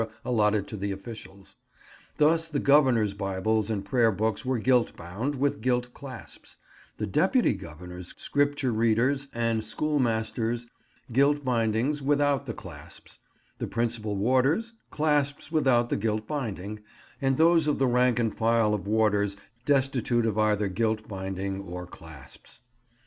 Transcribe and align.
allotted 0.25 0.67
to 0.67 0.75
the 0.75 0.91
officials. 0.91 1.57
Thus, 2.17 2.47
the 2.47 2.57
Governor's 2.59 3.13
Bibles 3.13 3.69
and 3.69 3.85
prayer 3.85 4.11
books 4.11 4.43
were 4.43 4.57
gilt 4.57 4.95
bound, 4.97 5.35
with 5.35 5.61
gilt 5.61 5.93
clasps; 5.93 6.57
the 6.97 7.05
deputy 7.05 7.53
Governor's, 7.53 8.15
Scripture 8.17 8.71
reader's, 8.71 9.27
and 9.31 9.63
schoolmaster's, 9.63 10.65
gilt 11.11 11.45
bindings 11.45 12.01
without 12.01 12.47
the 12.47 12.53
clasps; 12.55 13.19
the 13.59 13.67
principal 13.67 14.15
warders', 14.15 14.73
clasps 14.89 15.51
without 15.51 15.89
the 15.89 15.97
gilt 15.97 16.25
binding; 16.27 16.79
and 17.21 17.37
those 17.37 17.67
of 17.67 17.77
the 17.77 17.85
rank 17.85 18.17
and 18.17 18.35
file 18.35 18.73
of 18.73 18.87
warders 18.87 19.37
destitute 19.65 20.25
of 20.25 20.35
either 20.35 20.67
gilt 20.67 21.07
binding 21.07 21.61
or 21.61 21.85
clasps. 21.85 22.61